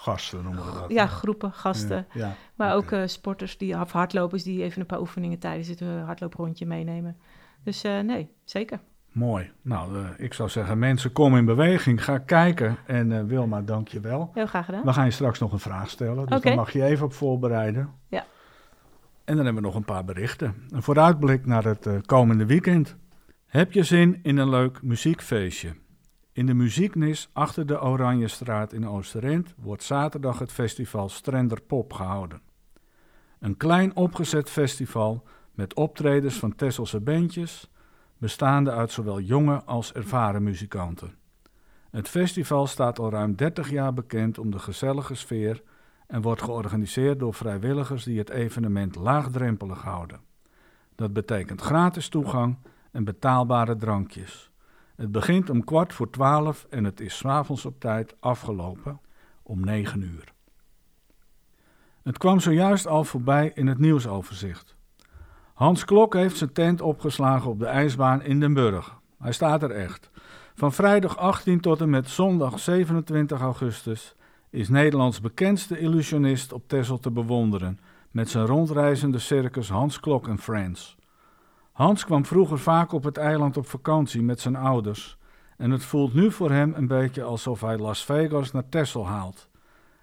gasten 0.00 0.42
noemen 0.42 0.66
we 0.66 0.72
dat. 0.72 0.90
Ja, 0.90 1.06
groepen, 1.06 1.52
gasten. 1.52 2.06
Ja, 2.12 2.26
ja. 2.26 2.34
Maar 2.54 2.74
ook 2.74 2.90
uh, 2.90 3.02
sporters 3.06 3.58
die, 3.58 3.80
of 3.80 3.92
hardlopers 3.92 4.42
die 4.42 4.62
even 4.62 4.80
een 4.80 4.86
paar 4.86 5.00
oefeningen 5.00 5.38
tijdens 5.38 5.68
het 5.68 5.80
uh, 5.80 6.04
hardlooprondje 6.04 6.66
meenemen. 6.66 7.16
Dus 7.64 7.84
uh, 7.84 8.00
nee, 8.00 8.30
zeker. 8.44 8.80
Mooi. 9.12 9.50
Nou, 9.62 10.06
ik 10.16 10.34
zou 10.34 10.48
zeggen, 10.48 10.78
mensen, 10.78 11.12
kom 11.12 11.36
in 11.36 11.44
beweging. 11.44 12.04
Ga 12.04 12.18
kijken. 12.18 12.76
En 12.86 13.26
Wilma, 13.26 13.60
dank 13.60 13.88
je 13.88 14.00
wel. 14.00 14.30
Heel 14.34 14.46
graag 14.46 14.64
gedaan. 14.64 14.84
We 14.84 14.92
gaan 14.92 15.04
je 15.04 15.10
straks 15.10 15.38
nog 15.38 15.52
een 15.52 15.58
vraag 15.58 15.90
stellen. 15.90 16.26
Dus 16.26 16.36
okay. 16.36 16.40
daar 16.40 16.54
mag 16.54 16.72
je 16.72 16.84
even 16.84 17.04
op 17.04 17.12
voorbereiden. 17.12 17.90
Ja. 18.08 18.24
En 19.24 19.36
dan 19.36 19.44
hebben 19.44 19.62
we 19.62 19.68
nog 19.68 19.76
een 19.76 19.84
paar 19.84 20.04
berichten. 20.04 20.54
Een 20.68 20.82
vooruitblik 20.82 21.46
naar 21.46 21.64
het 21.64 21.88
komende 22.06 22.46
weekend. 22.46 22.96
Heb 23.46 23.72
je 23.72 23.82
zin 23.82 24.20
in 24.22 24.36
een 24.36 24.48
leuk 24.48 24.82
muziekfeestje? 24.82 25.74
In 26.40 26.46
de 26.46 26.54
muzieknis 26.54 27.28
achter 27.32 27.66
de 27.66 27.82
Oranjestraat 27.82 28.72
in 28.72 28.88
Oosterend 28.88 29.54
wordt 29.58 29.82
zaterdag 29.82 30.38
het 30.38 30.52
festival 30.52 31.08
Strender 31.08 31.60
Pop 31.62 31.92
gehouden. 31.92 32.40
Een 33.38 33.56
klein 33.56 33.96
opgezet 33.96 34.50
festival 34.50 35.22
met 35.52 35.74
optredens 35.74 36.38
van 36.38 36.54
Tesselse 36.54 37.00
bandjes, 37.00 37.70
bestaande 38.18 38.70
uit 38.70 38.92
zowel 38.92 39.20
jonge 39.20 39.64
als 39.64 39.92
ervaren 39.92 40.42
muzikanten. 40.42 41.14
Het 41.90 42.08
festival 42.08 42.66
staat 42.66 42.98
al 42.98 43.10
ruim 43.10 43.36
30 43.36 43.70
jaar 43.70 43.94
bekend 43.94 44.38
om 44.38 44.50
de 44.50 44.58
gezellige 44.58 45.14
sfeer 45.14 45.62
en 46.06 46.22
wordt 46.22 46.42
georganiseerd 46.42 47.18
door 47.18 47.34
vrijwilligers 47.34 48.04
die 48.04 48.18
het 48.18 48.30
evenement 48.30 48.94
laagdrempelig 48.96 49.82
houden. 49.82 50.20
Dat 50.94 51.12
betekent 51.12 51.60
gratis 51.60 52.08
toegang 52.08 52.58
en 52.90 53.04
betaalbare 53.04 53.76
drankjes. 53.76 54.49
Het 55.00 55.12
begint 55.12 55.50
om 55.50 55.64
kwart 55.64 55.92
voor 55.92 56.10
twaalf 56.10 56.66
en 56.70 56.84
het 56.84 57.00
is 57.00 57.16
s'avonds 57.16 57.64
op 57.64 57.80
tijd 57.80 58.16
afgelopen 58.18 59.00
om 59.42 59.64
negen 59.64 60.02
uur. 60.02 60.32
Het 62.02 62.18
kwam 62.18 62.40
zojuist 62.40 62.86
al 62.86 63.04
voorbij 63.04 63.52
in 63.54 63.66
het 63.66 63.78
nieuwsoverzicht. 63.78 64.76
Hans 65.54 65.84
Klok 65.84 66.14
heeft 66.14 66.36
zijn 66.36 66.52
tent 66.52 66.80
opgeslagen 66.80 67.50
op 67.50 67.58
de 67.58 67.66
ijsbaan 67.66 68.22
in 68.22 68.40
Den 68.40 68.54
Burg. 68.54 69.00
Hij 69.18 69.32
staat 69.32 69.62
er 69.62 69.70
echt. 69.70 70.10
Van 70.54 70.72
vrijdag 70.72 71.16
18 71.16 71.60
tot 71.60 71.80
en 71.80 71.90
met 71.90 72.08
zondag 72.08 72.58
27 72.58 73.40
augustus 73.40 74.14
is 74.50 74.68
Nederlands 74.68 75.20
bekendste 75.20 75.78
illusionist 75.78 76.52
op 76.52 76.68
Texel 76.68 76.98
te 76.98 77.10
bewonderen 77.10 77.80
met 78.10 78.28
zijn 78.28 78.46
rondreizende 78.46 79.18
circus 79.18 79.68
Hans 79.68 80.00
Klok 80.00 80.28
en 80.28 80.38
Friends. 80.38 80.98
Hans 81.80 82.04
kwam 82.04 82.26
vroeger 82.26 82.58
vaak 82.58 82.92
op 82.92 83.04
het 83.04 83.16
eiland 83.16 83.56
op 83.56 83.66
vakantie 83.66 84.22
met 84.22 84.40
zijn 84.40 84.56
ouders. 84.56 85.18
En 85.56 85.70
het 85.70 85.84
voelt 85.84 86.14
nu 86.14 86.32
voor 86.32 86.50
hem 86.50 86.72
een 86.76 86.86
beetje 86.86 87.22
alsof 87.22 87.60
hij 87.60 87.78
Las 87.78 88.04
Vegas 88.04 88.52
naar 88.52 88.68
Texel 88.68 89.06
haalt. 89.06 89.48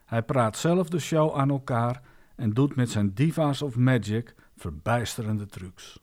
Hij 0.05 0.23
praat 0.23 0.57
zelf 0.57 0.89
de 0.89 0.99
show 0.99 1.35
aan 1.35 1.49
elkaar 1.49 2.01
en 2.35 2.53
doet 2.53 2.75
met 2.75 2.89
zijn 2.89 3.13
Divas 3.13 3.61
of 3.61 3.75
Magic 3.75 4.35
verbijsterende 4.55 5.45
trucs. 5.45 5.99